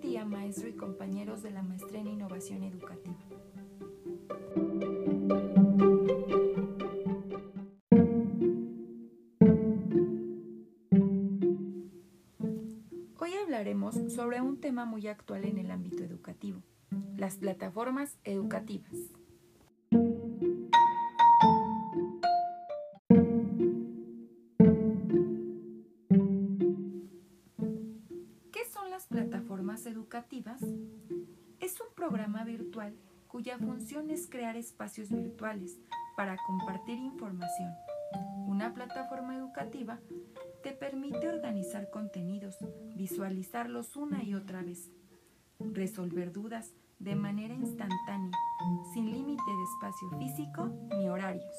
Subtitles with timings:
[0.00, 3.16] día, maestro y compañeros de la Maestría en Innovación Educativa.
[13.18, 16.62] Hoy hablaremos sobre un tema muy actual en el ámbito educativo,
[17.16, 19.17] las plataformas educativas.
[29.08, 30.62] Plataformas educativas
[31.60, 32.94] es un programa virtual
[33.26, 35.78] cuya función es crear espacios virtuales
[36.16, 37.72] para compartir información.
[38.46, 39.98] Una plataforma educativa
[40.62, 42.56] te permite organizar contenidos,
[42.96, 44.90] visualizarlos una y otra vez,
[45.58, 48.36] resolver dudas de manera instantánea,
[48.92, 51.56] sin límite de espacio físico ni horarios.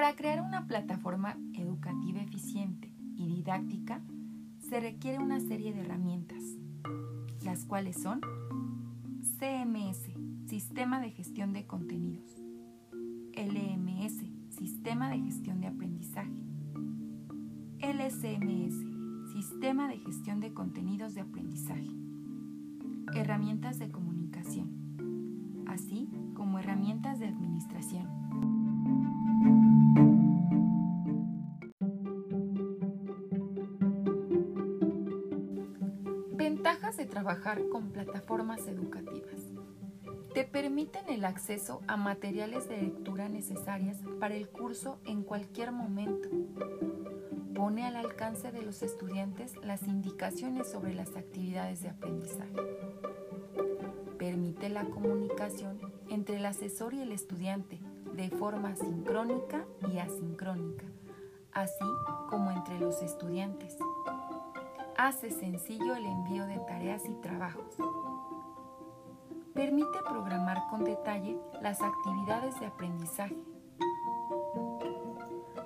[0.00, 4.00] Para crear una plataforma educativa eficiente y didáctica,
[4.58, 6.42] se requiere una serie de herramientas,
[7.44, 8.22] las cuales son
[9.38, 10.08] CMS,
[10.46, 12.34] Sistema de Gestión de Contenidos,
[13.34, 14.24] LMS,
[14.56, 16.32] Sistema de Gestión de Aprendizaje,
[17.80, 21.90] LSMS, Sistema de Gestión de Contenidos de Aprendizaje,
[23.14, 24.09] herramientas de comunicación,
[36.40, 39.42] Ventajas de trabajar con plataformas educativas.
[40.32, 46.30] Te permiten el acceso a materiales de lectura necesarias para el curso en cualquier momento.
[47.54, 52.56] Pone al alcance de los estudiantes las indicaciones sobre las actividades de aprendizaje.
[54.18, 57.78] Permite la comunicación entre el asesor y el estudiante
[58.14, 60.86] de forma sincrónica y asincrónica,
[61.52, 61.84] así
[62.30, 63.76] como entre los estudiantes.
[65.02, 67.74] Hace sencillo el envío de tareas y trabajos.
[69.54, 73.34] Permite programar con detalle las actividades de aprendizaje.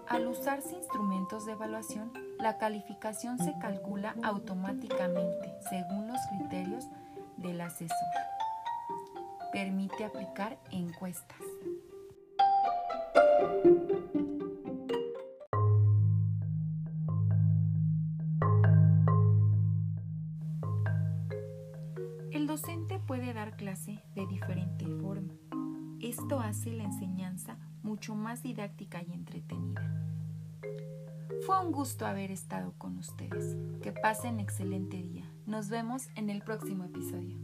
[0.07, 6.85] Al usarse instrumentos de evaluación, la calificación se calcula automáticamente según los criterios
[7.37, 7.99] del asesor.
[9.53, 11.41] Permite aplicar encuestas.
[22.55, 25.35] Docente puede dar clase de diferente forma.
[26.01, 29.83] Esto hace la enseñanza mucho más didáctica y entretenida.
[31.45, 33.57] Fue un gusto haber estado con ustedes.
[33.83, 35.29] Que pasen excelente día.
[35.47, 37.37] Nos vemos en el próximo episodio.